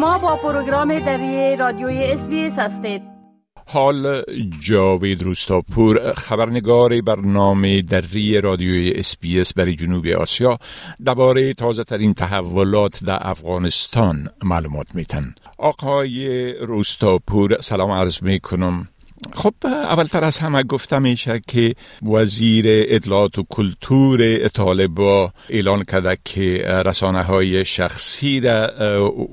[0.00, 3.02] شما با پروگرام دری رادیوی SBS هستید.
[3.66, 4.22] حال
[4.60, 8.92] جاوید روستاپور خبرنگار برنامه دری رادیوی
[9.40, 10.58] SBS برای جنوب آسیا
[11.04, 18.88] درباره تازه ترین تحولات در افغانستان معلومات میتن آقای روستاپور سلام عرض می کنم
[19.34, 21.74] خب اولتر از همه گفته میشه که
[22.12, 28.66] وزیر اطلاعات و کلتور طالبا اعلان کرده که رسانه های شخصی را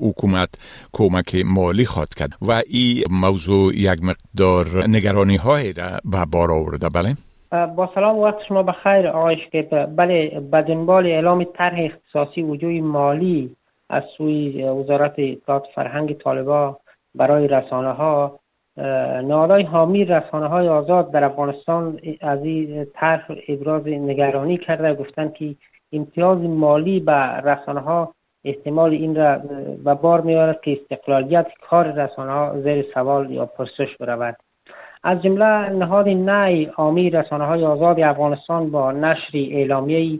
[0.00, 0.48] حکومت
[0.92, 6.88] کمک مالی خواد کرد و این موضوع یک مقدار نگرانی های را به بار آورده
[6.88, 7.14] بله؟
[7.50, 9.62] با سلام وقت شما بخیر آقای که
[9.96, 13.56] بله بدنبال اعلام طرح اختصاصی وجوه مالی
[13.90, 16.78] از سوی وزارت اطلاعات فرهنگ طالبا
[17.14, 18.40] برای رسانه ها
[19.24, 25.54] نهادهای حامی رسانه های آزاد در افغانستان از این طرح ابراز نگرانی کرده گفتند که
[25.92, 27.12] امتیاز مالی به
[27.44, 28.14] رسانه ها
[28.44, 29.38] احتمال این را
[29.84, 34.36] به بار میارد که استقلالیت کار رسانه ها زیر سوال یا پرسش برود.
[35.04, 40.18] از جمله نهاد نی حامی رسانه های آزاد افغانستان با نشر اعلامیه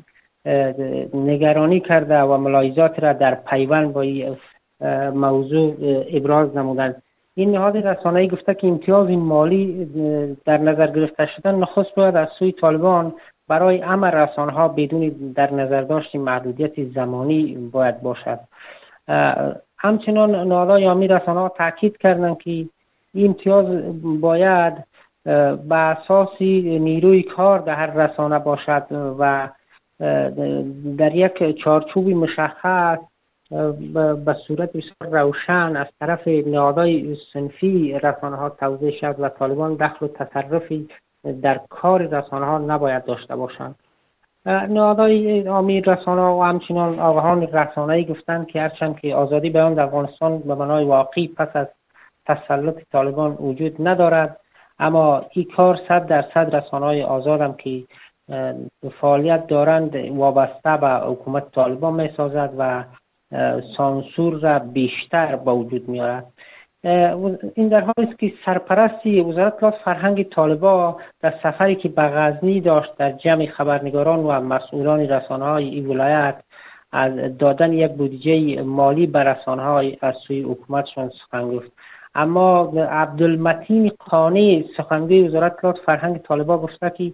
[1.15, 4.05] نگرانی کرده و ملاحظات را در پیوند با
[5.15, 5.75] موضوع
[6.12, 7.03] ابراز نمودند.
[7.39, 9.84] این نهاد رسانه‌ای گفته که امتیاز مالی
[10.44, 13.14] در نظر گرفته شدن نخست باید از سوی طالبان
[13.48, 18.39] برای امر رسانه بدون در نظر داشت محدودیت زمانی باید باشد.
[19.78, 22.66] همچنان نهادهای عامی رسانه ها تاکید کردند که
[23.14, 23.66] امتیاز
[24.20, 24.75] باید
[25.69, 28.86] به اساس نیروی کار در هر رسانه باشد
[29.19, 29.48] و
[30.98, 32.98] در یک چارچوبی مشخص
[33.50, 40.06] به صورت بسیار روشن از طرف نهادهای سنفی رسانه ها توضیح شد و طالبان دخل
[40.06, 40.88] و تصرفی
[41.42, 43.74] در کار رسانه ها نباید داشته باشند.
[44.46, 50.38] نهادهای عامی رسانه و همچنان آقاهان رسانه گفتند که هرچند که آزادی بیان در افغانستان
[50.38, 51.66] به معنای واقعی پس از
[52.26, 54.41] تسلط طالبان وجود ندارد
[54.78, 57.84] اما این کار صد در صد رسانه های آزاد هم که
[59.00, 62.84] فعالیت دارند وابسته به حکومت طالبان می سازد و
[63.77, 66.27] سانسور را بیشتر با وجود میارد.
[67.55, 72.61] این در حالی است که سرپرستی وزارت اطلاعات فرهنگ طالبا در سفری که به غزنی
[72.61, 76.43] داشت در جمع خبرنگاران و مسئولان رسانه های این ولایت
[76.93, 81.72] از دادن یک بودجه مالی به رسانه های از سوی حکومتشان سخن گفت.
[82.15, 87.12] اما عبدالمتین قانی سخنگوی وزارت اطلاعات فرهنگ طالبا گفته که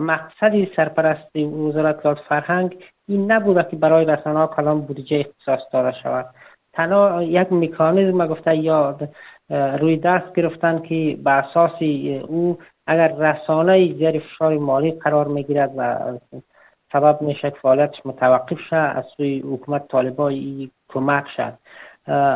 [0.00, 2.76] مقصد سرپرستی وزارت اطلاعات فرهنگ
[3.12, 6.26] این نبوده که برای رسانه ها کلام بودجه اختصاص داده شود.
[6.72, 8.98] تنها یک مکانیزم گفته یا
[9.50, 11.82] روی دست گرفتن که به اساس
[12.28, 15.98] او اگر رسانه زیر فشار مالی قرار می‌گیرد و
[16.92, 20.32] سبب میشه که فعالیتش متوقف شد از سوی حکومت طالبا
[20.88, 21.52] کمک شد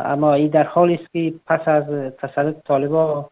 [0.05, 3.29] اما این در حالی است که پس از تسلط طالبا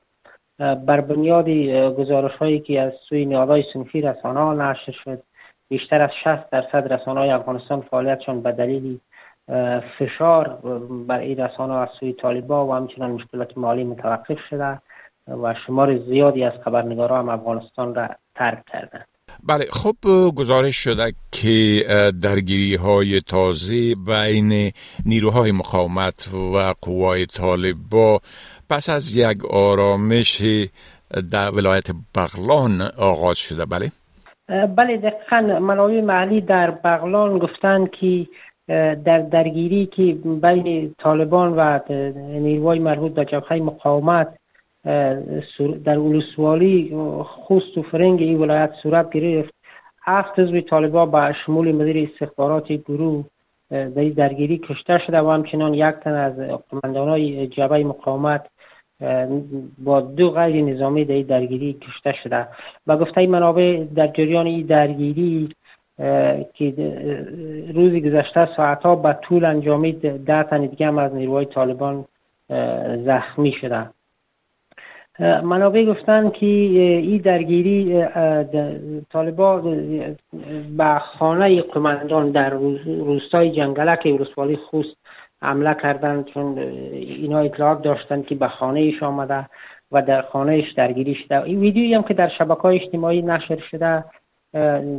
[0.60, 1.50] بر بنیاد
[1.98, 5.22] گزارش هایی که از سوی نهادهای سنفی رسانه نشر شد
[5.70, 9.00] بیشتر از 60 درصد رسانه های افغانستان فعالیتشان به دلیل
[10.00, 10.48] فشار
[11.08, 14.82] بر این رسانه از سوی طالبا و همچنان مشکلات مالی متوقف شده
[15.28, 19.08] و شمار زیادی از خبرنگاران هم افغانستان را ترک کردند
[19.44, 19.96] بله خب
[20.36, 21.84] گزارش شده که
[22.22, 24.72] درگیری های تازه بین
[25.06, 28.20] نیروهای مقاومت و قوای طالبا
[28.70, 30.42] پس از یک آرامش
[31.32, 33.92] در ولایت بغلان آغاز شده بله؟
[34.50, 35.60] بله دقیقا.
[35.60, 38.28] منابع محلی در بغلان گفتند که
[39.06, 40.04] در درگیری که
[40.42, 41.80] بین طالبان و
[42.40, 44.28] نیروهای مربوط به جبهه مقاومت
[45.84, 49.54] در اولوسوالی خوست و فرنگ این ولایت صورت گرفت.
[50.04, 53.26] هفت طالبان به شمول مدیر استخبارات گروه
[53.70, 56.34] در درگیری کشته شده و همچنان یک تن از
[56.70, 58.48] قماندان های جبهه مقاومت
[59.84, 62.48] با دو غیر نظامی در درگیری کشته شده.
[62.88, 65.50] و گفته منابع در جریان این درگیری
[66.54, 66.74] که
[67.74, 72.06] روزی گذشته ساعتها به طول انجامید ده تن دیگه هم از نیروهای طالبان
[73.06, 73.90] زخمی شده.
[75.20, 78.06] منابع گفتن که این درگیری
[79.12, 79.62] طالبان
[80.78, 82.50] به خانه قماندان در
[82.86, 84.98] روستای جنگلک ولسوالی خوست.
[85.46, 86.58] حمله کردند چون
[86.94, 89.46] اینا اطلاعات داشتند که به خانه ایش آمده
[89.92, 91.44] و در خانه ایش درگیری شده.
[91.44, 94.04] این ویدیویی هم که در شبکه های اجتماعی نشر شده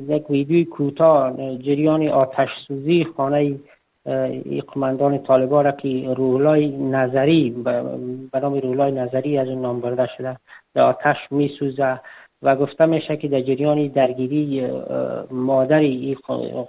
[0.08, 3.56] یک ویدیوی کوتاه جریان آتش سوزی خانه
[4.74, 7.50] قماندان طالبان را که روحلای نظری
[8.30, 10.36] به نام روحلای نظری از اون نام برده شده
[10.72, 12.00] به آتش می سوزه
[12.42, 14.70] و گفته میشه که در جریان درگیری
[15.30, 15.82] مادر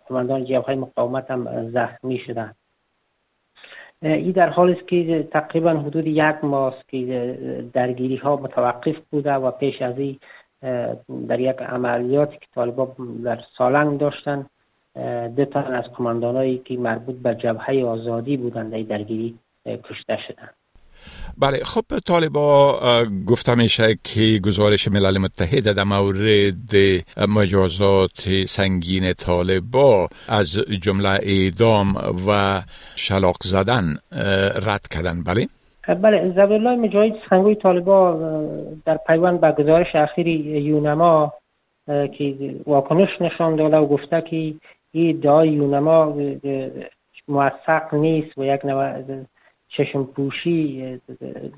[0.07, 2.55] قماندان جبهه مقاومت هم زخمی شدند
[4.01, 7.37] این در حال است که تقریبا حدود یک ماه که
[7.73, 10.19] درگیری ها متوقف بوده و پیش از این
[11.27, 14.45] در یک عملیاتی که طالبان در سالنگ داشتن
[15.35, 20.56] دو تن از کماندانایی که مربوط به جبهه آزادی بودند در درگیری کشته شدند.
[21.37, 22.79] بله خب طالبا
[23.27, 26.73] گفته میشه که گزارش ملل متحد در مورد
[27.27, 31.95] مجازات سنگین طالبا از جمله اعدام
[32.27, 32.61] و
[32.95, 33.95] شلاق زدن
[34.67, 35.23] رد کردن.
[35.23, 35.47] بله؟
[35.87, 38.19] بله زبرالله مجاهد سنگوی طالبا
[38.85, 40.31] در پیوند به گزارش اخیری
[40.61, 41.33] یونما
[41.87, 44.59] که واکنش نشان داده و گفته که این
[45.17, 46.15] ادعای یونما
[47.27, 49.01] موثق نیست و یک نوع
[49.69, 50.99] چشم پوشی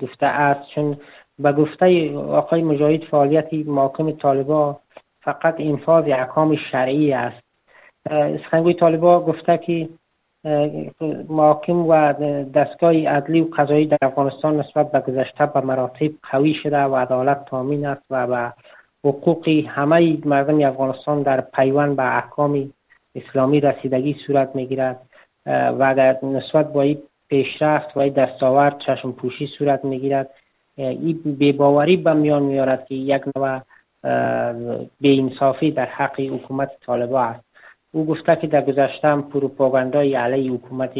[0.02, 0.70] گفته است.
[0.74, 0.96] چون
[1.38, 4.80] به گفته آقای مجاهد فعالیت محاکم طالبا
[5.20, 7.42] فقط انفاذ احکام شرعی است.
[8.44, 9.88] سخنگوی طالبا گفته که
[11.28, 12.12] محاکم و
[12.42, 17.44] دستگاه عدلی و قضایی در افغانستان نسبت به گذشته به مراتب قوی شده و عدالت
[17.44, 18.52] تامین است و به
[19.04, 22.72] حقوق همه مردم افغانستان در پیوند به احکام
[23.14, 25.00] اسلامی رسیدگی صورت می‌گیرد.
[25.46, 26.98] و اگر نسبت با این
[27.30, 30.30] پیشرفت و دستاورد چشم پوشی صورت می‌گیرد.
[30.76, 33.60] این بیباوری به میان میارد که یک نوع
[35.04, 37.44] انصافی در حق حکومت طالبا است.
[37.92, 40.94] او گفته که در گذشته پروپاگاندای علیه حکومت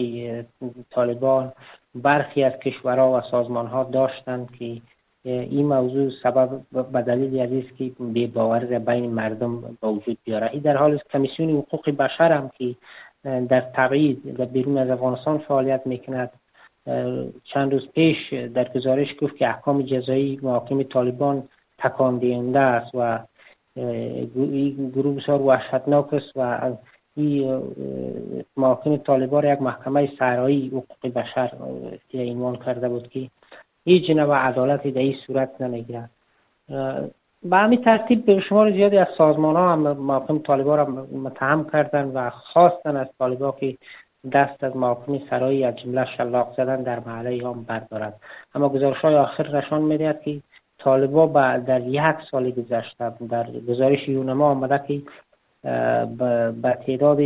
[0.90, 1.52] طالبان
[1.94, 4.80] برخی از کشورها و سازمان ها داشتند که
[5.24, 6.60] این موضوع سبب
[6.92, 11.50] به دلیل است که بی باوری بین مردم به وجود بیاره این در حال کمیسیون
[11.50, 12.74] حقوق بشر هم که
[13.24, 16.30] در تبعید و بیرون از افغانستان فعالیت می‌کند.
[17.44, 23.18] چند روز پیش در گزارش گفت که احکام جزایی محاکم طالبان تکان دهنده است و
[24.94, 26.72] گروه بسیار وحشتناک است و
[27.16, 27.64] این
[28.56, 31.52] محاکم طالبان یک محکمه سرایی حقوق بشر
[32.10, 33.28] ایمان کرده بود که
[33.84, 36.10] هیچ نوع عدالتی در این صورت نمی‌گیرد.
[37.42, 42.04] به همین ترتیب به شمار زیادی از سازمان ها هم محاکم طالبان را متهم کردن
[42.04, 43.76] و خواستن از طالبان که
[44.32, 48.20] دست از محاکم سرایی از جمله شلاق زدن در محله هم بردارد
[48.54, 50.40] اما گزارش های آخر نشان می‌دهد که
[50.78, 51.26] طالبا
[51.56, 55.02] در یک سال گذشته در گزارش یونما آمده که
[56.62, 57.18] به تعداد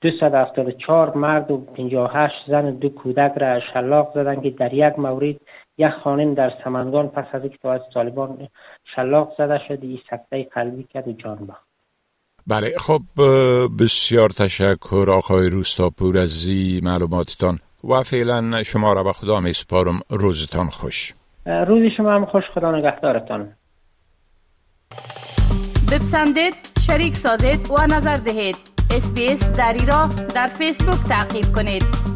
[0.00, 5.36] 274 مرد و 58 زن و دو کودک را شلاق زدن که در یک مورد
[5.78, 8.48] یک خانم در سمنگان پس از اینکه از طالبان
[8.96, 11.66] شلاق زده شد این سکته قلبی کرد و جان باخت
[12.46, 13.00] بله خب
[13.80, 17.58] بسیار تشکر آقای روستاپور از این معلوماتتان
[17.90, 20.00] و فعلا شما را به خدا می سپارم.
[20.10, 21.14] روزتان خوش.
[21.46, 23.52] روزی شما هم خوش خدا نگهدارتان.
[25.92, 26.54] بپسندید
[26.86, 28.56] شریک سازید و نظر دهید.
[28.96, 32.13] اسپیس دری را در فیسبوک تعقیب کنید.